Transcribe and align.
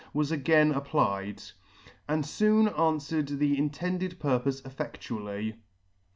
was 0.15 0.31
again 0.31 0.71
applied, 0.71 1.43
and 2.09 2.27
foon 2.27 2.65
anfwered 2.67 3.37
the 3.37 3.55
intended 3.55 4.19
purpofe 4.19 4.65
effectually. 4.65 5.57